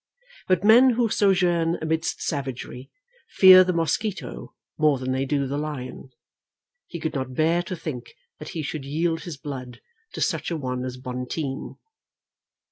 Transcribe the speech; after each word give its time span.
But 0.47 0.63
men 0.63 0.89
who 0.93 1.09
sojourn 1.09 1.77
amidst 1.79 2.23
savagery 2.23 2.89
fear 3.29 3.63
the 3.63 3.71
mosquito 3.71 4.55
more 4.79 4.97
than 4.97 5.11
they 5.11 5.25
do 5.25 5.45
the 5.45 5.59
lion. 5.59 6.09
He 6.87 6.99
could 6.99 7.13
not 7.13 7.35
bear 7.35 7.61
to 7.61 7.75
think 7.75 8.15
that 8.39 8.49
he 8.57 8.63
should 8.63 8.83
yield 8.83 9.25
his 9.25 9.37
blood 9.37 9.79
to 10.13 10.19
such 10.21 10.49
a 10.49 10.57
one 10.57 10.85
as 10.85 10.97
Bonteen. 10.97 11.77